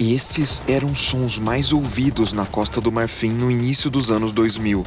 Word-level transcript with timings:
Esses 0.00 0.62
eram 0.68 0.92
os 0.92 1.00
sons 1.00 1.40
mais 1.40 1.72
ouvidos 1.72 2.32
na 2.32 2.46
Costa 2.46 2.80
do 2.80 2.92
Marfim 2.92 3.30
no 3.30 3.50
início 3.50 3.90
dos 3.90 4.12
anos 4.12 4.30
2000. 4.30 4.84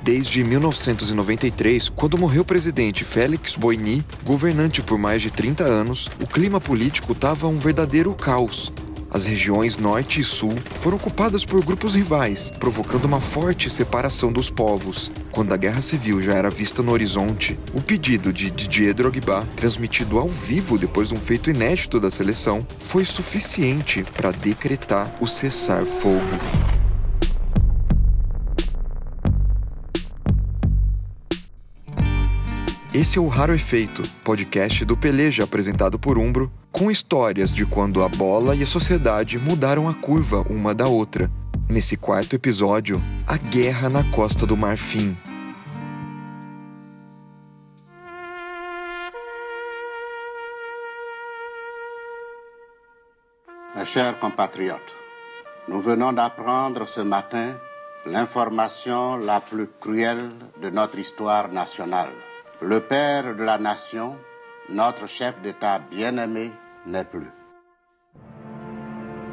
Desde 0.00 0.44
1993, 0.44 1.88
quando 1.88 2.16
morreu 2.16 2.42
o 2.42 2.44
presidente 2.44 3.04
Félix 3.04 3.56
Boigny, 3.56 4.04
governante 4.22 4.80
por 4.80 4.96
mais 4.96 5.22
de 5.22 5.30
30 5.30 5.64
anos, 5.64 6.08
o 6.22 6.26
clima 6.26 6.60
político 6.60 7.10
estava 7.10 7.48
um 7.48 7.58
verdadeiro 7.58 8.14
caos. 8.14 8.72
As 9.14 9.22
regiões 9.22 9.78
norte 9.78 10.20
e 10.20 10.24
sul 10.24 10.56
foram 10.80 10.96
ocupadas 10.96 11.44
por 11.44 11.64
grupos 11.64 11.94
rivais, 11.94 12.50
provocando 12.58 13.04
uma 13.04 13.20
forte 13.20 13.70
separação 13.70 14.32
dos 14.32 14.50
povos. 14.50 15.08
Quando 15.30 15.54
a 15.54 15.56
guerra 15.56 15.80
civil 15.82 16.20
já 16.20 16.32
era 16.32 16.50
vista 16.50 16.82
no 16.82 16.90
horizonte, 16.90 17.56
o 17.72 17.80
pedido 17.80 18.32
de 18.32 18.50
Didier 18.50 18.92
Drogba, 18.92 19.46
transmitido 19.54 20.18
ao 20.18 20.28
vivo 20.28 20.76
depois 20.76 21.10
de 21.10 21.14
um 21.14 21.20
feito 21.20 21.48
inédito 21.48 22.00
da 22.00 22.10
seleção, 22.10 22.66
foi 22.80 23.04
suficiente 23.04 24.02
para 24.16 24.32
decretar 24.32 25.14
o 25.20 25.28
cessar-fogo. 25.28 26.24
Esse 32.92 33.18
é 33.18 33.20
o 33.20 33.28
Raro 33.28 33.54
Efeito, 33.54 34.02
podcast 34.24 34.84
do 34.84 34.96
Peleja 34.96 35.44
apresentado 35.44 36.00
por 36.00 36.18
Umbro, 36.18 36.50
com 36.74 36.90
histórias 36.90 37.54
de 37.54 37.64
quando 37.64 38.02
a 38.02 38.08
bola 38.08 38.56
e 38.56 38.62
a 38.64 38.66
sociedade 38.66 39.38
mudaram 39.38 39.88
a 39.88 39.94
curva 39.94 40.44
uma 40.50 40.74
da 40.74 40.88
outra. 40.88 41.30
Nesse 41.70 41.96
quarto 41.96 42.34
episódio, 42.34 43.00
a 43.28 43.36
guerra 43.36 43.88
na 43.88 44.02
Costa 44.10 44.44
do 44.44 44.56
Marfim. 44.56 45.16
Mes 53.76 53.88
chers 53.88 54.18
compatriotes, 54.18 54.92
nous 55.68 55.80
venons 55.80 56.12
d'apprendre 56.12 56.88
ce 56.88 57.02
matin 57.02 57.54
l'information 58.04 59.16
la 59.18 59.40
plus 59.40 59.68
cruelle 59.80 60.28
de 60.60 60.70
notre 60.70 60.98
histoire 60.98 61.52
nationale. 61.52 62.10
Le 62.60 62.80
père 62.80 63.36
de 63.36 63.44
la 63.44 63.58
nation, 63.58 64.16
notre 64.68 65.06
chef 65.06 65.40
d'État 65.40 65.78
bien-aimé, 65.78 66.50
n'est 66.86 67.04
plus. 67.04 67.30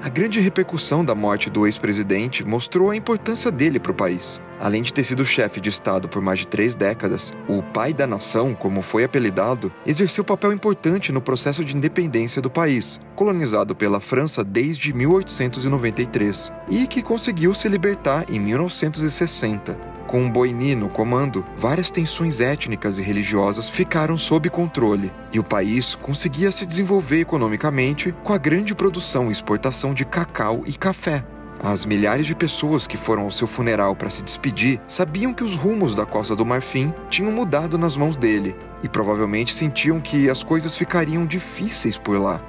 A 0.04 0.10
grande 0.10 0.40
repercussão 0.40 1.06
da 1.06 1.14
morte 1.14 1.48
do 1.48 1.68
ex-presidente 1.68 2.44
mostrou 2.44 2.90
a 2.90 2.96
importância 2.96 3.52
dele 3.52 3.80
para 3.80 3.92
o 3.92 3.96
país. 3.96 4.42
Além 4.60 4.82
de 4.82 4.92
ter 4.92 5.04
sido 5.04 5.24
chefe 5.24 5.62
de 5.62 5.70
Estado 5.70 6.10
por 6.10 6.24
mais 6.24 6.40
de 6.40 6.48
três 6.48 6.74
décadas, 6.74 7.32
o 7.48 7.62
pai 7.62 7.94
da 7.94 8.08
nação, 8.08 8.56
como 8.56 8.82
foi 8.82 9.04
apelidado, 9.04 9.72
exerceu 9.86 10.24
papel 10.24 10.54
importante 10.54 11.12
no 11.12 11.22
processo 11.22 11.64
de 11.64 11.78
independência 11.78 12.42
do 12.42 12.50
país, 12.50 13.00
colonizado 13.16 13.76
pela 13.76 14.00
França 14.00 14.44
desde 14.44 14.92
1893, 14.92 16.52
e 16.68 16.88
que 16.88 17.04
conseguiu 17.04 17.54
se 17.54 17.70
libertar 17.70 18.26
em 18.28 18.40
1960. 18.40 19.91
Com 20.12 20.30
Boini 20.30 20.76
no 20.76 20.90
comando, 20.90 21.46
várias 21.56 21.90
tensões 21.90 22.42
étnicas 22.42 22.98
e 22.98 23.02
religiosas 23.02 23.70
ficaram 23.70 24.18
sob 24.18 24.50
controle 24.50 25.10
e 25.32 25.40
o 25.40 25.44
país 25.44 25.96
conseguia 25.96 26.52
se 26.52 26.66
desenvolver 26.66 27.22
economicamente 27.22 28.14
com 28.22 28.34
a 28.34 28.38
grande 28.38 28.76
produção 28.76 29.30
e 29.30 29.32
exportação 29.32 29.94
de 29.94 30.04
cacau 30.04 30.64
e 30.66 30.74
café. 30.74 31.24
As 31.64 31.86
milhares 31.86 32.28
de 32.28 32.36
pessoas 32.36 32.88
que 32.88 32.98
foram 32.98 33.24
ao 33.24 33.32
seu 33.32 33.48
funeral 33.48 33.96
para 33.96 34.10
se 34.10 34.22
despedir 34.22 34.82
sabiam 34.86 35.34
que 35.34 35.46
os 35.46 35.56
rumos 35.56 35.96
da 35.96 36.06
Costa 36.06 36.36
do 36.36 36.46
Marfim 36.46 36.94
tinham 37.10 37.32
mudado 37.32 37.78
nas 37.78 37.96
mãos 37.96 38.18
dele 38.18 38.54
e 38.84 38.90
provavelmente 38.90 39.54
sentiam 39.54 40.02
que 40.02 40.30
as 40.30 40.44
coisas 40.44 40.76
ficariam 40.76 41.26
difíceis 41.26 41.98
por 41.98 42.20
lá. 42.20 42.42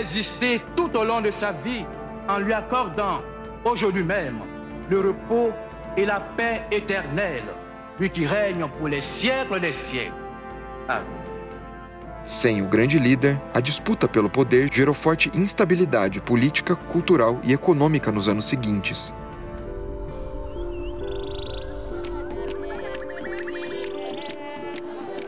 Existé 0.00 0.58
tout 0.74 0.96
au 0.96 1.04
long 1.04 1.20
de 1.20 1.30
sa 1.30 1.52
vie 1.52 1.84
en 2.26 2.38
lui 2.38 2.54
accordant 2.54 3.20
aujourd'hui 3.62 4.02
même 4.02 4.40
le 4.88 5.00
repos 5.00 5.52
et 5.96 6.04
la 6.04 6.20
paix 6.20 6.62
éternelle, 6.70 7.44
lui 7.98 8.10
qui 8.10 8.26
règne 8.26 8.66
pour 8.78 8.88
les 8.88 9.00
siècles 9.00 9.60
des 9.60 9.72
siècles. 9.72 10.12
Sem 12.24 12.60
o 12.60 12.66
grande 12.66 12.98
líder, 12.98 13.40
a 13.54 13.60
disputa 13.60 14.06
pelo 14.06 14.28
poder 14.28 14.68
gerou 14.70 14.94
forte 14.94 15.30
instabilidade 15.34 16.20
política, 16.20 16.76
cultural 16.76 17.40
e 17.42 17.54
econômica 17.54 18.12
nos 18.12 18.28
anos 18.28 18.44
seguintes. 18.44 19.14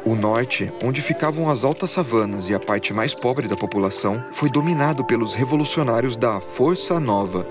O 0.05 0.15
norte, 0.15 0.73
onde 0.83 1.01
ficavam 1.01 1.49
as 1.49 1.65
altas 1.65 1.91
savanas 1.91 2.49
e 2.49 2.55
a 2.55 2.61
parte 2.61 2.93
mais 2.93 3.15
pobre 3.15 3.49
da 3.49 3.57
população, 3.57 4.23
foi 4.33 4.51
dominado 4.51 5.05
pelos 5.05 5.35
revolucionários 5.35 6.17
da 6.17 6.41
Força 6.41 6.99
Nova, 6.99 7.47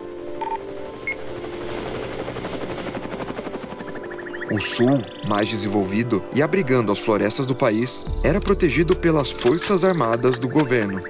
O 4.51 4.59
sul, 4.59 5.03
mais 5.27 5.47
desenvolvido 5.47 6.23
e 6.33 6.41
abrigando 6.41 6.91
as 6.91 6.97
florestas 6.97 7.45
do 7.45 7.53
país, 7.53 8.03
era 8.23 8.41
protegido 8.41 8.95
pelas 8.95 9.29
forças 9.29 9.83
armadas 9.83 10.39
do 10.39 10.49
governo. 10.49 11.03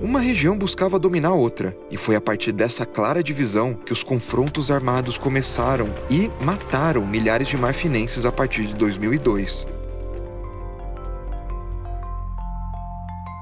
Uma 0.00 0.20
região 0.20 0.56
buscava 0.56 0.98
dominar 0.98 1.32
outra, 1.32 1.76
e 1.90 1.98
foi 1.98 2.16
a 2.16 2.20
partir 2.20 2.50
dessa 2.50 2.86
clara 2.86 3.22
divisão 3.22 3.74
que 3.74 3.92
os 3.92 4.02
confrontos 4.02 4.70
armados 4.70 5.18
começaram 5.18 5.86
e 6.08 6.30
mataram 6.42 7.06
milhares 7.06 7.46
de 7.46 7.58
marfinenses 7.58 8.24
a 8.24 8.32
partir 8.32 8.66
de 8.66 8.74
2002. 8.74 9.66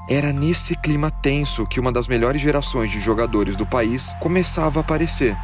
Era 0.08 0.32
nesse 0.32 0.74
clima 0.74 1.08
tenso 1.08 1.64
que 1.68 1.78
uma 1.78 1.92
das 1.92 2.08
melhores 2.08 2.42
gerações 2.42 2.90
de 2.90 3.00
jogadores 3.00 3.56
do 3.56 3.64
país 3.64 4.12
começava 4.20 4.80
a 4.80 4.82
aparecer. 4.82 5.36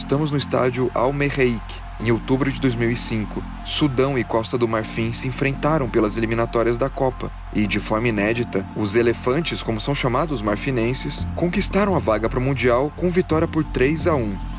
Estamos 0.00 0.30
no 0.30 0.38
estádio 0.38 0.90
Al 0.94 1.12
Merreik, 1.12 1.62
em 2.00 2.10
outubro 2.10 2.50
de 2.50 2.58
2005. 2.58 3.44
Sudão 3.66 4.18
e 4.18 4.24
Costa 4.24 4.56
do 4.56 4.66
Marfim 4.66 5.12
se 5.12 5.28
enfrentaram 5.28 5.90
pelas 5.90 6.16
eliminatórias 6.16 6.78
da 6.78 6.88
Copa 6.88 7.30
e, 7.52 7.66
de 7.66 7.78
forma 7.78 8.08
inédita, 8.08 8.66
os 8.74 8.96
elefantes, 8.96 9.62
como 9.62 9.78
são 9.78 9.94
chamados 9.94 10.40
marfinenses, 10.40 11.28
conquistaram 11.36 11.94
a 11.94 11.98
vaga 11.98 12.30
para 12.30 12.38
o 12.38 12.42
Mundial 12.42 12.90
com 12.96 13.10
vitória 13.10 13.46
por 13.46 13.62
3 13.62 14.06
a 14.06 14.14
1. 14.14 14.49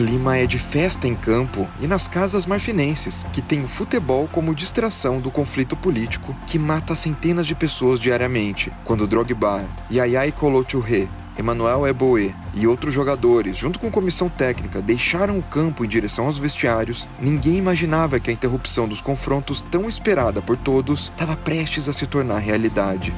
Clima 0.00 0.38
é 0.38 0.46
de 0.46 0.58
festa 0.58 1.06
em 1.06 1.14
campo 1.14 1.68
e 1.78 1.86
nas 1.86 2.08
casas 2.08 2.46
marfinenses, 2.46 3.26
que 3.34 3.42
tem 3.42 3.62
o 3.62 3.68
futebol 3.68 4.26
como 4.32 4.54
distração 4.54 5.20
do 5.20 5.30
conflito 5.30 5.76
político 5.76 6.34
que 6.46 6.58
mata 6.58 6.94
centenas 6.94 7.46
de 7.46 7.54
pessoas 7.54 8.00
diariamente, 8.00 8.72
quando 8.82 9.06
Drogba, 9.06 9.62
Yaya 9.92 10.32
Kolo 10.32 10.64
Touré, 10.64 11.06
Emmanuel 11.38 11.86
Eboe 11.86 12.34
e 12.54 12.66
outros 12.66 12.94
jogadores, 12.94 13.58
junto 13.58 13.78
com 13.78 13.90
comissão 13.90 14.30
técnica, 14.30 14.80
deixaram 14.80 15.38
o 15.38 15.42
campo 15.42 15.84
em 15.84 15.88
direção 15.88 16.24
aos 16.24 16.38
vestiários, 16.38 17.06
ninguém 17.20 17.58
imaginava 17.58 18.18
que 18.18 18.30
a 18.30 18.32
interrupção 18.32 18.88
dos 18.88 19.02
confrontos 19.02 19.60
tão 19.60 19.86
esperada 19.86 20.40
por 20.40 20.56
todos 20.56 21.10
estava 21.10 21.36
prestes 21.36 21.90
a 21.90 21.92
se 21.92 22.06
tornar 22.06 22.38
realidade. 22.38 23.12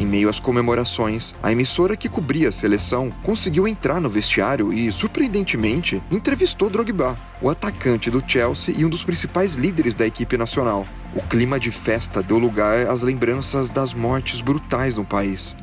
Em 0.00 0.06
meio 0.06 0.30
às 0.30 0.40
comemorações, 0.40 1.34
a 1.42 1.52
emissora 1.52 1.94
que 1.94 2.08
cobria 2.08 2.48
a 2.48 2.52
seleção 2.52 3.12
conseguiu 3.22 3.68
entrar 3.68 4.00
no 4.00 4.08
vestiário 4.08 4.72
e, 4.72 4.90
surpreendentemente, 4.90 6.02
entrevistou 6.10 6.70
Drogba, 6.70 7.18
o 7.42 7.50
atacante 7.50 8.10
do 8.10 8.24
Chelsea 8.26 8.74
e 8.78 8.82
um 8.82 8.88
dos 8.88 9.04
principais 9.04 9.56
líderes 9.56 9.94
da 9.94 10.06
equipe 10.06 10.38
nacional. 10.38 10.88
O 11.14 11.20
clima 11.20 11.60
de 11.60 11.70
festa 11.70 12.22
deu 12.22 12.38
lugar 12.38 12.86
às 12.86 13.02
lembranças 13.02 13.68
das 13.68 13.92
mortes 13.92 14.40
brutais 14.40 14.96
no 14.96 15.04
país. 15.04 15.54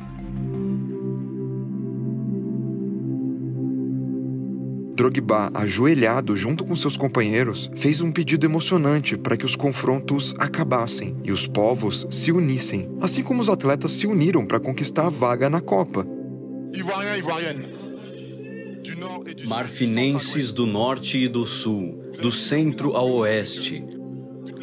Drogba, 5.18 5.52
ajoelhado 5.54 6.38
junto 6.38 6.64
com 6.64 6.76
seus 6.76 6.96
companheiros, 6.96 7.70
fez 7.76 8.02
um 8.02 8.12
pedido 8.12 8.46
emocionante 8.46 9.18
para 9.18 9.36
que 9.36 9.46
os 9.46 9.56
confrontos 9.56 10.36
acabassem 10.38 11.16
e 11.24 11.32
os 11.32 11.48
povos 11.48 12.06
se 12.12 12.32
unissem, 12.32 12.90
assim 13.02 13.24
como 13.24 13.42
os 13.42 13.50
atletas 13.50 13.94
se 13.94 14.06
uniram 14.06 14.46
para 14.46 14.60
conquistar 14.60 15.08
a 15.08 15.10
vaga 15.10 15.50
na 15.50 15.60
Copa. 15.60 16.06
Marfinenses 19.46 20.54
do 20.54 20.66
norte 20.66 21.18
e 21.18 21.28
do 21.28 21.46
sul, 21.46 22.00
do 22.22 22.32
centro 22.32 22.96
ao 22.96 23.10
oeste. 23.12 23.84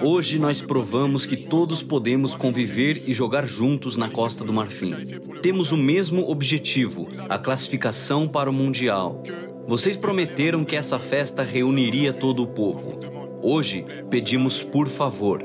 Hoje 0.00 0.38
nós 0.38 0.60
provamos 0.60 1.24
que 1.26 1.36
todos 1.36 1.82
podemos 1.82 2.34
conviver 2.34 3.02
e 3.06 3.12
jogar 3.12 3.46
juntos 3.46 3.96
na 3.96 4.08
Costa 4.08 4.44
do 4.44 4.52
Marfim. 4.52 4.94
Temos 5.40 5.72
o 5.72 5.76
mesmo 5.76 6.28
objetivo, 6.28 7.08
a 7.28 7.38
classificação 7.38 8.26
para 8.26 8.50
o 8.50 8.52
Mundial. 8.52 9.22
Vocês 9.66 9.96
prometeram 9.96 10.64
que 10.64 10.76
essa 10.76 10.98
festa 10.98 11.42
reuniria 11.42 12.12
todo 12.12 12.42
o 12.42 12.46
povo. 12.46 12.98
Hoje 13.42 13.84
pedimos 14.10 14.62
por 14.62 14.88
favor. 14.88 15.42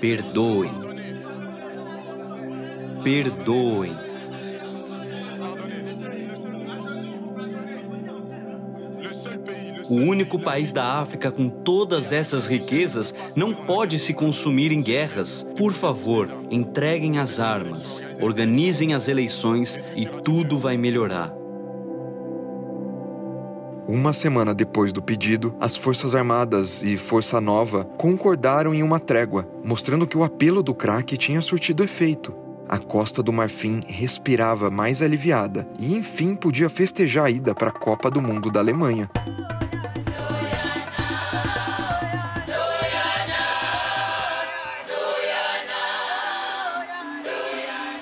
Perdoem. 0.00 0.72
Perdoem. 3.02 4.11
O 9.92 9.96
único 9.96 10.38
país 10.38 10.72
da 10.72 11.00
África 11.00 11.30
com 11.30 11.50
todas 11.50 12.12
essas 12.12 12.46
riquezas 12.46 13.14
não 13.36 13.52
pode 13.52 13.98
se 13.98 14.14
consumir 14.14 14.72
em 14.72 14.80
guerras. 14.80 15.46
Por 15.54 15.74
favor, 15.74 16.30
entreguem 16.50 17.18
as 17.18 17.38
armas, 17.38 18.02
organizem 18.18 18.94
as 18.94 19.06
eleições 19.06 19.78
e 19.94 20.06
tudo 20.06 20.58
vai 20.58 20.78
melhorar. 20.78 21.30
Uma 23.86 24.14
semana 24.14 24.54
depois 24.54 24.94
do 24.94 25.02
pedido, 25.02 25.54
as 25.60 25.76
Forças 25.76 26.14
Armadas 26.14 26.82
e 26.82 26.96
Força 26.96 27.38
Nova 27.38 27.84
concordaram 27.84 28.72
em 28.72 28.82
uma 28.82 28.98
trégua, 28.98 29.46
mostrando 29.62 30.06
que 30.06 30.16
o 30.16 30.24
apelo 30.24 30.62
do 30.62 30.74
craque 30.74 31.18
tinha 31.18 31.42
surtido 31.42 31.84
efeito. 31.84 32.34
A 32.66 32.78
Costa 32.78 33.22
do 33.22 33.30
Marfim 33.30 33.80
respirava 33.86 34.70
mais 34.70 35.02
aliviada 35.02 35.68
e, 35.78 35.94
enfim, 35.94 36.34
podia 36.34 36.70
festejar 36.70 37.26
a 37.26 37.30
ida 37.30 37.54
para 37.54 37.68
a 37.68 37.78
Copa 37.78 38.10
do 38.10 38.22
Mundo 38.22 38.50
da 38.50 38.60
Alemanha. 38.60 39.10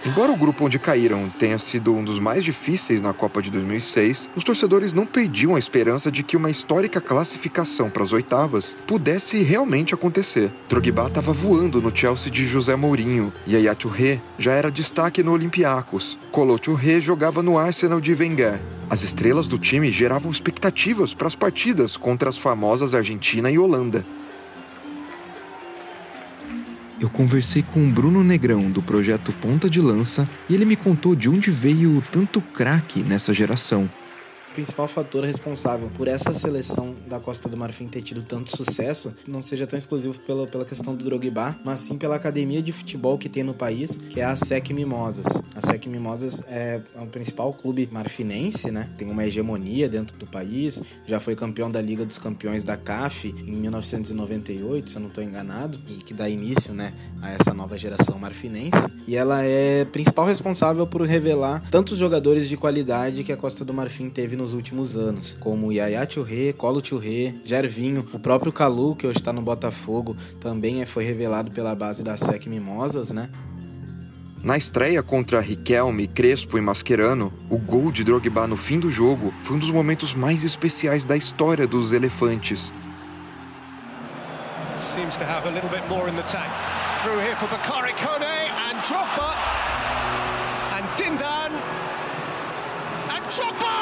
Embora 0.04 0.32
o 0.32 0.36
grupo 0.36 0.64
onde 0.64 0.78
caíram 0.78 1.28
tenha 1.28 1.58
sido 1.58 1.94
um 1.94 2.02
dos 2.02 2.18
mais 2.18 2.42
difíceis 2.42 3.02
na 3.02 3.12
Copa 3.12 3.42
de 3.42 3.50
2006, 3.50 4.30
os 4.34 4.42
torcedores 4.42 4.94
não 4.94 5.04
perdiam 5.04 5.54
a 5.54 5.58
esperança 5.58 6.10
de 6.10 6.22
que 6.22 6.38
uma 6.38 6.50
histórica 6.50 7.02
classificação 7.02 7.90
para 7.90 8.02
as 8.02 8.10
oitavas 8.10 8.74
pudesse 8.86 9.42
realmente 9.42 9.92
acontecer. 9.92 10.50
Drogba 10.70 11.06
estava 11.06 11.34
voando 11.34 11.82
no 11.82 11.94
Chelsea 11.94 12.32
de 12.32 12.46
José 12.46 12.74
Mourinho, 12.76 13.30
e 13.46 13.52
Yaya 13.52 13.74
Touré 13.74 14.22
já 14.38 14.52
era 14.52 14.70
destaque 14.70 15.22
no 15.22 15.32
Olympiacos. 15.32 16.16
Kolo 16.32 16.58
Touré 16.58 16.98
jogava 16.98 17.42
no 17.42 17.58
Arsenal 17.58 18.00
de 18.00 18.14
Wenger. 18.14 18.58
As 18.88 19.02
estrelas 19.02 19.48
do 19.48 19.58
time 19.58 19.92
geravam 19.92 20.32
expectativas 20.32 21.12
para 21.12 21.26
as 21.26 21.34
partidas 21.34 21.98
contra 21.98 22.30
as 22.30 22.38
famosas 22.38 22.94
Argentina 22.94 23.50
e 23.50 23.58
Holanda. 23.58 24.02
Eu 27.00 27.08
conversei 27.08 27.62
com 27.62 27.88
o 27.88 27.90
Bruno 27.90 28.22
Negrão 28.22 28.70
do 28.70 28.82
projeto 28.82 29.32
Ponta 29.32 29.70
de 29.70 29.80
Lança 29.80 30.28
e 30.50 30.54
ele 30.54 30.66
me 30.66 30.76
contou 30.76 31.16
de 31.16 31.30
onde 31.30 31.50
veio 31.50 32.04
tanto 32.12 32.42
craque 32.42 33.02
nessa 33.02 33.32
geração 33.32 33.88
principal 34.52 34.88
fator 34.88 35.24
responsável 35.24 35.90
por 35.94 36.08
essa 36.08 36.32
seleção 36.32 36.96
da 37.08 37.20
Costa 37.20 37.48
do 37.48 37.56
Marfim 37.56 37.86
ter 37.86 38.02
tido 38.02 38.22
tanto 38.22 38.54
sucesso 38.54 39.14
não 39.26 39.40
seja 39.40 39.66
tão 39.66 39.78
exclusivo 39.78 40.18
pela, 40.20 40.46
pela 40.46 40.64
questão 40.64 40.94
do 40.94 41.04
Drogba, 41.04 41.58
mas 41.64 41.80
sim 41.80 41.96
pela 41.96 42.16
academia 42.16 42.62
de 42.62 42.72
futebol 42.72 43.16
que 43.18 43.28
tem 43.28 43.42
no 43.42 43.54
país, 43.54 43.96
que 43.96 44.20
é 44.20 44.24
a 44.24 44.34
SEC 44.34 44.70
Mimosas. 44.72 45.26
A 45.54 45.60
SEC 45.60 45.86
Mimosas 45.86 46.42
é, 46.48 46.80
é 46.94 47.00
o 47.00 47.06
principal 47.06 47.52
clube 47.52 47.88
marfinense, 47.92 48.70
né? 48.70 48.90
Tem 48.96 49.10
uma 49.10 49.24
hegemonia 49.24 49.88
dentro 49.88 50.16
do 50.16 50.26
país, 50.26 50.82
já 51.06 51.20
foi 51.20 51.34
campeão 51.34 51.70
da 51.70 51.80
Liga 51.80 52.04
dos 52.04 52.18
Campeões 52.18 52.64
da 52.64 52.76
CAF 52.76 53.28
em 53.46 53.52
1998, 53.52 54.90
se 54.90 54.96
eu 54.96 55.00
não 55.00 55.08
estou 55.08 55.22
enganado, 55.22 55.78
e 55.88 55.94
que 55.94 56.14
dá 56.14 56.28
início, 56.28 56.74
né, 56.74 56.92
a 57.22 57.32
essa 57.32 57.54
nova 57.54 57.76
geração 57.76 58.18
marfinense. 58.18 58.78
E 59.06 59.16
ela 59.16 59.42
é 59.44 59.84
principal 59.84 60.26
responsável 60.26 60.86
por 60.86 61.02
revelar 61.02 61.62
tantos 61.70 61.98
jogadores 61.98 62.48
de 62.48 62.56
qualidade 62.56 63.24
que 63.24 63.32
a 63.32 63.36
Costa 63.36 63.64
do 63.64 63.72
Marfim 63.72 64.10
teve 64.10 64.36
nos 64.40 64.54
últimos 64.54 64.96
anos, 64.96 65.36
como 65.38 65.70
Yaya 65.70 66.06
Touré, 66.06 66.52
Colo 66.54 66.80
Touré, 66.80 67.34
Gervinho, 67.44 68.06
o 68.12 68.18
próprio 68.18 68.50
Calu, 68.50 68.96
que 68.96 69.06
hoje 69.06 69.18
está 69.18 69.32
no 69.32 69.42
Botafogo, 69.42 70.16
também 70.40 70.80
é, 70.80 70.86
foi 70.86 71.04
revelado 71.04 71.50
pela 71.50 71.74
base 71.74 72.02
da 72.02 72.16
SEC 72.16 72.46
Mimosas, 72.46 73.12
né? 73.12 73.28
Na 74.42 74.56
estreia 74.56 75.02
contra 75.02 75.38
Riquelme, 75.38 76.08
Crespo 76.08 76.56
e 76.56 76.60
Mascherano, 76.62 77.30
o 77.50 77.58
gol 77.58 77.92
de 77.92 78.02
Drogba 78.02 78.46
no 78.46 78.56
fim 78.56 78.80
do 78.80 78.90
jogo 78.90 79.34
foi 79.42 79.56
um 79.56 79.58
dos 79.58 79.70
momentos 79.70 80.14
mais 80.14 80.42
especiais 80.42 81.04
da 81.04 81.14
história 81.16 81.66
dos 81.66 81.92
Elefantes. 81.92 82.72
Seems 84.94 85.16
to 85.16 85.24
have 85.24 85.46
a 85.46 85.50
little 85.50 85.68
bit 85.68 85.86
more 85.90 86.08
in 86.08 86.16
the 86.16 86.22
tank. 86.22 86.48
Through 87.02 87.20
here 87.20 87.36
for 87.36 87.48
Bakari 87.48 87.92
Kone 87.92 88.24
and 88.24 88.80
Drogba 88.82 89.34
and 90.78 90.86
Dindan 90.96 91.52
and 93.14 93.24
Drogba! 93.30 93.79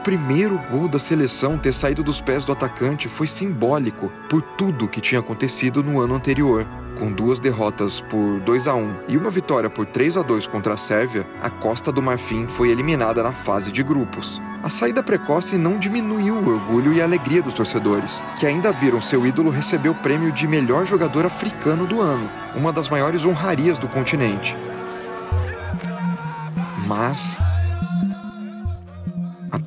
Primeiro 0.00 0.58
gol 0.70 0.88
da 0.88 0.98
seleção 0.98 1.58
ter 1.58 1.72
saído 1.72 2.02
dos 2.02 2.20
pés 2.20 2.44
do 2.44 2.52
atacante 2.52 3.08
foi 3.08 3.26
simbólico 3.26 4.10
por 4.28 4.42
tudo 4.42 4.88
que 4.88 5.00
tinha 5.00 5.20
acontecido 5.20 5.82
no 5.82 6.00
ano 6.00 6.14
anterior. 6.14 6.66
Com 6.98 7.12
duas 7.12 7.40
derrotas 7.40 8.00
por 8.00 8.40
2 8.40 8.66
a 8.66 8.74
1 8.74 8.96
e 9.08 9.16
uma 9.16 9.30
vitória 9.30 9.70
por 9.70 9.86
3 9.86 10.18
a 10.18 10.22
2 10.22 10.46
contra 10.46 10.74
a 10.74 10.76
Sérvia, 10.76 11.26
a 11.42 11.48
Costa 11.48 11.90
do 11.92 12.02
Marfim 12.02 12.46
foi 12.46 12.70
eliminada 12.70 13.22
na 13.22 13.32
fase 13.32 13.70
de 13.70 13.82
grupos. 13.82 14.40
A 14.62 14.68
saída 14.68 15.02
precoce 15.02 15.56
não 15.56 15.78
diminuiu 15.78 16.34
o 16.34 16.48
orgulho 16.48 16.92
e 16.92 17.00
a 17.00 17.04
alegria 17.04 17.40
dos 17.40 17.54
torcedores, 17.54 18.22
que 18.38 18.46
ainda 18.46 18.72
viram 18.72 19.00
seu 19.00 19.26
ídolo 19.26 19.50
receber 19.50 19.88
o 19.88 19.94
prêmio 19.94 20.30
de 20.32 20.46
melhor 20.46 20.84
jogador 20.84 21.24
africano 21.24 21.86
do 21.86 22.00
ano, 22.00 22.28
uma 22.54 22.72
das 22.72 22.90
maiores 22.90 23.24
honrarias 23.24 23.78
do 23.78 23.88
continente. 23.88 24.54
Mas 26.86 27.38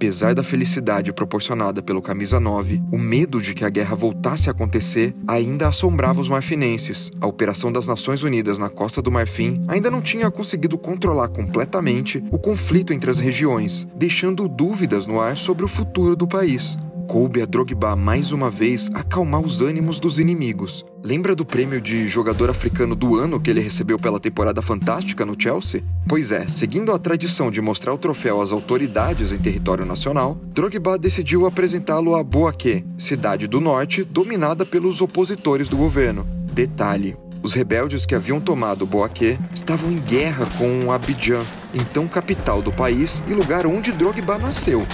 Apesar 0.03 0.35
da 0.35 0.44
felicidade 0.44 1.13
proporcionada 1.13 1.81
pelo 1.81 2.01
Camisa 2.01 2.38
9, 2.38 2.83
o 2.91 2.97
medo 2.97 3.41
de 3.41 3.53
que 3.53 3.63
a 3.63 3.69
guerra 3.69 3.95
voltasse 3.95 4.50
a 4.50 4.51
acontecer 4.51 5.15
ainda 5.25 5.69
assombrava 5.69 6.19
os 6.19 6.27
marfinenses. 6.27 7.09
A 7.21 7.25
Operação 7.25 7.71
das 7.71 7.88
Nações 7.88 8.21
Unidas 8.21 8.59
na 8.59 8.67
Costa 8.67 9.01
do 9.01 9.09
Marfim 9.09 9.63
ainda 9.65 9.89
não 9.89 10.01
tinha 10.01 10.29
conseguido 10.29 10.77
controlar 10.77 11.29
completamente 11.29 12.21
o 12.31 12.38
conflito 12.38 12.91
entre 12.91 13.09
as 13.09 13.17
regiões, 13.17 13.88
deixando 13.95 14.50
dúvidas 14.50 15.05
no 15.05 15.21
ar 15.21 15.38
sobre 15.38 15.63
o 15.63 15.69
futuro 15.69 16.17
do 16.17 16.27
país 16.27 16.77
coube 17.07 17.41
a 17.41 17.45
Drogba 17.45 17.95
mais 17.95 18.31
uma 18.31 18.50
vez 18.50 18.89
acalmar 18.94 19.42
os 19.42 19.61
ânimos 19.61 19.99
dos 19.99 20.19
inimigos. 20.19 20.85
Lembra 21.04 21.35
do 21.35 21.45
prêmio 21.45 21.81
de 21.81 22.07
jogador 22.07 22.49
africano 22.49 22.95
do 22.95 23.18
ano 23.18 23.39
que 23.39 23.49
ele 23.49 23.59
recebeu 23.59 23.99
pela 23.99 24.19
temporada 24.19 24.61
fantástica 24.61 25.25
no 25.25 25.35
Chelsea? 25.37 25.83
Pois 26.07 26.31
é, 26.31 26.47
seguindo 26.47 26.92
a 26.92 26.99
tradição 26.99 27.51
de 27.51 27.61
mostrar 27.61 27.94
o 27.94 27.97
troféu 27.97 28.42
às 28.42 28.51
autoridades 28.51 29.31
em 29.31 29.37
território 29.37 29.85
nacional, 29.85 30.37
Drogba 30.54 30.97
decidiu 30.97 31.45
apresentá-lo 31.45 32.16
a 32.16 32.23
Boaké, 32.23 32.83
cidade 32.97 33.47
do 33.47 33.59
norte 33.59 34.04
dominada 34.04 34.66
pelos 34.66 35.01
opositores 35.01 35.68
do 35.68 35.78
governo. 35.78 36.25
Detalhe: 36.54 37.18
os 37.44 37.54
rebeldes 37.54 38.06
que 38.06 38.16
haviam 38.16 38.39
tomado 38.39 38.85
Boaké 38.85 39.37
estavam 39.54 39.92
em 39.92 39.99
guerra 39.99 40.47
com 40.57 40.92
Abidjan, 40.92 41.44
então 41.73 42.07
capital 42.07 42.61
do 42.61 42.71
país 42.71 43.21
e 43.28 43.33
lugar 43.33 43.66
onde 43.68 43.92
Drogba 43.92 44.37
nasceu. 44.37 44.87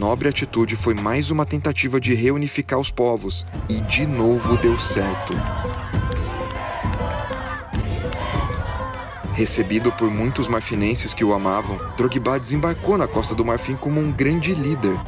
Nobre 0.00 0.30
atitude 0.30 0.76
foi 0.76 0.94
mais 0.94 1.30
uma 1.30 1.44
tentativa 1.44 2.00
de 2.00 2.14
reunificar 2.14 2.78
os 2.80 2.90
povos 2.90 3.44
e 3.68 3.82
de 3.82 4.06
novo 4.06 4.56
deu 4.56 4.78
certo. 4.78 5.34
Recebido 9.34 9.92
por 9.92 10.10
muitos 10.10 10.48
marfinenses 10.48 11.12
que 11.12 11.22
o 11.22 11.34
amavam, 11.34 11.78
Drogba 11.98 12.40
desembarcou 12.40 12.96
na 12.96 13.06
Costa 13.06 13.34
do 13.34 13.44
Marfim 13.44 13.76
como 13.76 14.00
um 14.00 14.10
grande 14.10 14.54
líder 14.54 14.98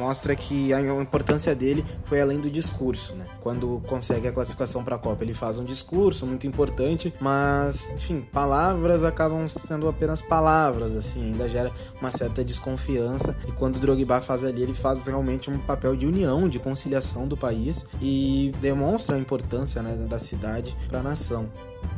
mostra 0.00 0.34
que 0.34 0.72
a 0.72 0.80
importância 0.80 1.54
dele 1.54 1.84
foi 2.04 2.22
além 2.22 2.40
do 2.40 2.50
discurso, 2.50 3.14
né? 3.16 3.26
Quando 3.40 3.82
consegue 3.86 4.26
a 4.26 4.32
classificação 4.32 4.82
para 4.82 4.96
a 4.96 4.98
Copa, 4.98 5.22
ele 5.22 5.34
faz 5.34 5.58
um 5.58 5.64
discurso 5.64 6.26
muito 6.26 6.46
importante, 6.46 7.12
mas, 7.20 7.92
enfim, 7.92 8.22
palavras 8.32 9.04
acabam 9.04 9.46
sendo 9.46 9.86
apenas 9.88 10.22
palavras, 10.22 10.94
assim, 10.94 11.32
ainda 11.32 11.46
gera 11.48 11.70
uma 12.00 12.10
certa 12.10 12.42
desconfiança. 12.42 13.36
E 13.46 13.52
quando 13.52 13.76
o 13.76 13.78
Drogba 13.78 14.22
faz 14.22 14.42
ali, 14.42 14.62
ele 14.62 14.74
faz 14.74 15.06
realmente 15.06 15.50
um 15.50 15.58
papel 15.58 15.94
de 15.94 16.06
união, 16.06 16.48
de 16.48 16.58
conciliação 16.58 17.28
do 17.28 17.36
país 17.36 17.84
e 18.00 18.52
demonstra 18.58 19.16
a 19.16 19.18
importância 19.18 19.82
né, 19.82 20.06
da 20.08 20.18
cidade 20.18 20.74
para 20.88 21.00
a 21.00 21.02
nação. 21.02 21.46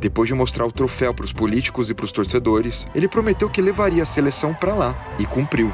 Depois 0.01 0.29
de 0.29 0.35
mostrar 0.35 0.67
o 0.67 0.73
troféu 0.73 1.15
para 1.15 1.25
os 1.25 1.33
políticos 1.33 1.89
e 1.89 1.95
para 1.95 2.05
os 2.05 2.11
torcedores, 2.11 2.87
ele 2.95 3.09
prometeu 3.09 3.49
que 3.49 3.63
levaria 3.63 4.03
a 4.03 4.07
seleção 4.07 4.53
para 4.53 4.75
lá 4.75 5.15
e 5.19 5.27
cumpriu. 5.27 5.73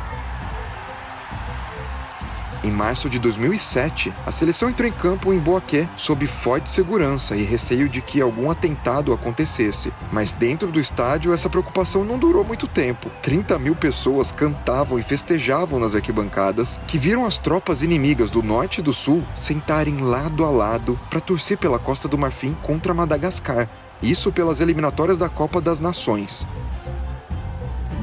Em 2.68 2.70
março 2.70 3.08
de 3.08 3.18
2007, 3.18 4.12
a 4.26 4.30
seleção 4.30 4.68
entrou 4.68 4.86
em 4.86 4.92
campo 4.92 5.32
em 5.32 5.38
Boaqué 5.38 5.88
sob 5.96 6.26
forte 6.26 6.70
segurança 6.70 7.34
e 7.34 7.42
receio 7.42 7.88
de 7.88 8.02
que 8.02 8.20
algum 8.20 8.50
atentado 8.50 9.10
acontecesse. 9.10 9.90
Mas 10.12 10.34
dentro 10.34 10.70
do 10.70 10.78
estádio, 10.78 11.32
essa 11.32 11.48
preocupação 11.48 12.04
não 12.04 12.18
durou 12.18 12.44
muito 12.44 12.66
tempo. 12.66 13.10
30 13.22 13.58
mil 13.58 13.74
pessoas 13.74 14.32
cantavam 14.32 14.98
e 14.98 15.02
festejavam 15.02 15.80
nas 15.80 15.94
arquibancadas, 15.94 16.78
que 16.86 16.98
viram 16.98 17.24
as 17.24 17.38
tropas 17.38 17.80
inimigas 17.80 18.28
do 18.28 18.42
norte 18.42 18.80
e 18.80 18.82
do 18.82 18.92
sul 18.92 19.22
sentarem 19.34 20.02
lado 20.02 20.44
a 20.44 20.50
lado 20.50 21.00
para 21.08 21.22
torcer 21.22 21.56
pela 21.56 21.78
Costa 21.78 22.06
do 22.06 22.18
Marfim 22.18 22.54
contra 22.62 22.92
Madagascar. 22.92 23.66
Isso 24.02 24.30
pelas 24.30 24.60
eliminatórias 24.60 25.16
da 25.16 25.30
Copa 25.30 25.58
das 25.58 25.80
Nações. 25.80 26.46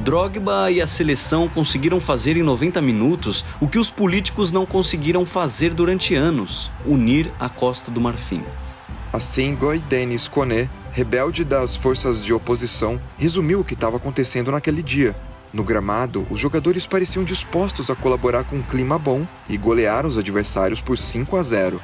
Drogba 0.06 0.70
e 0.70 0.80
a 0.80 0.86
seleção 0.86 1.48
conseguiram 1.48 1.98
fazer 1.98 2.36
em 2.36 2.42
90 2.44 2.80
minutos 2.80 3.44
o 3.60 3.66
que 3.66 3.76
os 3.76 3.90
políticos 3.90 4.52
não 4.52 4.64
conseguiram 4.64 5.26
fazer 5.26 5.74
durante 5.74 6.14
anos: 6.14 6.70
unir 6.84 7.28
a 7.40 7.48
Costa 7.48 7.90
do 7.90 8.00
Marfim. 8.00 8.44
Assim, 9.12 9.56
Goi 9.56 9.80
Denis 9.80 10.28
Kone, 10.28 10.70
rebelde 10.92 11.42
das 11.42 11.74
forças 11.74 12.24
de 12.24 12.32
oposição, 12.32 13.00
resumiu 13.18 13.58
o 13.58 13.64
que 13.64 13.74
estava 13.74 13.96
acontecendo 13.96 14.52
naquele 14.52 14.80
dia. 14.80 15.16
No 15.52 15.64
gramado, 15.64 16.24
os 16.30 16.38
jogadores 16.38 16.86
pareciam 16.86 17.24
dispostos 17.24 17.90
a 17.90 17.96
colaborar 17.96 18.44
com 18.44 18.58
um 18.58 18.62
clima 18.62 18.96
bom 18.96 19.26
e 19.48 19.56
golear 19.56 20.06
os 20.06 20.16
adversários 20.16 20.80
por 20.80 20.96
5 20.96 21.36
a 21.36 21.42
0. 21.42 21.82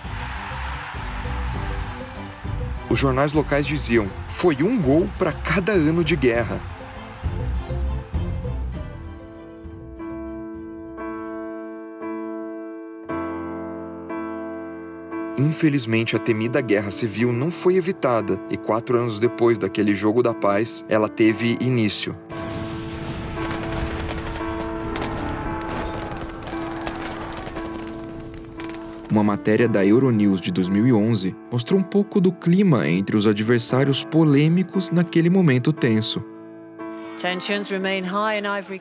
Os 2.88 3.00
jornais 3.00 3.32
locais 3.32 3.66
diziam: 3.66 4.08
foi 4.28 4.62
um 4.62 4.80
gol 4.80 5.08
para 5.18 5.32
cada 5.32 5.72
ano 5.72 6.04
de 6.04 6.14
guerra. 6.14 6.71
Infelizmente, 15.38 16.14
a 16.14 16.18
temida 16.18 16.60
guerra 16.60 16.90
civil 16.90 17.32
não 17.32 17.50
foi 17.50 17.76
evitada 17.76 18.38
e 18.50 18.56
quatro 18.56 18.98
anos 18.98 19.18
depois 19.18 19.56
daquele 19.56 19.94
jogo 19.94 20.22
da 20.22 20.34
paz, 20.34 20.84
ela 20.88 21.08
teve 21.08 21.56
início. 21.60 22.14
Uma 29.10 29.22
matéria 29.22 29.68
da 29.68 29.84
Euronews 29.84 30.40
de 30.40 30.50
2011 30.50 31.34
mostrou 31.50 31.78
um 31.78 31.82
pouco 31.82 32.20
do 32.20 32.32
clima 32.32 32.88
entre 32.88 33.16
os 33.16 33.26
adversários 33.26 34.04
polêmicos 34.04 34.90
naquele 34.90 35.28
momento 35.28 35.72
tenso. 35.72 36.24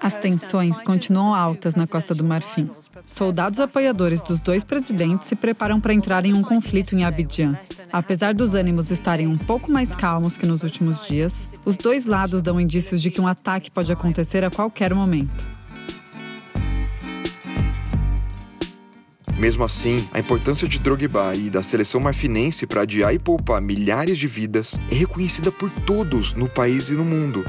As 0.02 0.16
tensões 0.16 0.82
continuam 0.82 1.36
altas 1.36 1.76
na 1.76 1.86
Costa 1.86 2.16
do 2.16 2.24
Marfim. 2.24 2.72
Soldados 3.06 3.60
apoiadores 3.60 4.24
dos 4.24 4.40
dois 4.40 4.64
presidentes 4.64 5.28
se 5.28 5.36
preparam 5.36 5.80
para 5.80 5.94
entrar 5.94 6.26
em 6.26 6.34
um 6.34 6.42
conflito 6.42 6.96
em 6.96 7.04
Abidjan. 7.04 7.56
Apesar 7.94 8.34
dos 8.34 8.56
ânimos 8.56 8.90
estarem 8.90 9.28
um 9.28 9.38
pouco 9.38 9.72
mais 9.72 9.96
calmos 9.96 10.38
que 10.38 10.48
nos 10.48 10.64
últimos 10.64 11.06
dias, 11.08 11.56
os 11.64 11.78
dois 11.78 12.08
lados 12.08 12.42
dão 12.42 12.60
indícios 12.60 13.00
de 13.00 13.12
que 13.12 13.22
um 13.22 13.28
ataque 13.28 13.70
pode 13.70 13.92
acontecer 13.92 14.44
a 14.44 14.50
qualquer 14.50 14.92
momento. 14.96 15.48
Mesmo 19.38 19.64
assim, 19.64 20.08
a 20.12 20.20
importância 20.20 20.68
de 20.68 20.80
Drogba 20.80 21.36
e 21.36 21.50
da 21.50 21.62
seleção 21.62 22.02
marfinense 22.02 22.66
para 22.66 22.82
adiar 22.82 23.14
e 23.14 23.20
poupar 23.20 23.62
milhares 23.62 24.18
de 24.18 24.28
vidas 24.28 24.80
é 24.92 24.96
reconhecida 24.96 25.52
por 25.52 25.70
todos 25.70 26.34
no 26.34 26.50
país 26.50 26.90
e 26.90 26.94
no 26.94 27.06
mundo. 27.06 27.44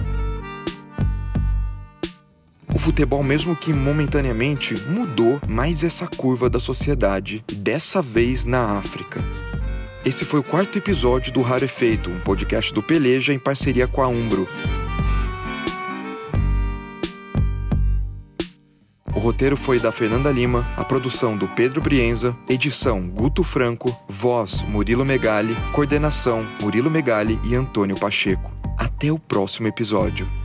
O 2.75 2.79
futebol, 2.79 3.23
mesmo 3.23 3.55
que 3.55 3.73
momentaneamente, 3.73 4.75
mudou 4.88 5.38
mais 5.47 5.85
essa 5.85 6.07
curva 6.07 6.49
da 6.49 6.59
sociedade, 6.59 7.45
dessa 7.52 8.00
vez 8.00 8.45
na 8.45 8.79
África. 8.79 9.23
Esse 10.05 10.25
foi 10.25 10.41
o 10.41 10.43
quarto 10.43 10.79
episódio 10.79 11.33
do 11.33 11.43
Raro 11.43 11.64
Efeito, 11.64 12.11
um 12.11 12.19
podcast 12.21 12.73
do 12.73 12.83
Peleja 12.83 13.33
em 13.33 13.38
parceria 13.38 13.87
com 13.87 14.02
a 14.02 14.09
Umbro. 14.09 14.49
O 19.14 19.19
roteiro 19.19 19.57
foi 19.57 19.79
da 19.79 19.93
Fernanda 19.93 20.33
Lima, 20.33 20.67
a 20.76 20.83
produção 20.83 21.37
do 21.37 21.47
Pedro 21.49 21.81
Brienza, 21.81 22.35
edição 22.49 23.07
Guto 23.07 23.45
Franco, 23.45 23.95
voz 24.09 24.62
Murilo 24.62 25.05
Megali, 25.05 25.55
coordenação 25.75 26.45
Murilo 26.61 26.91
Megali 26.91 27.38
e 27.45 27.55
Antônio 27.55 27.99
Pacheco. 28.00 28.50
Até 28.79 29.12
o 29.12 29.19
próximo 29.19 29.69
episódio. 29.69 30.42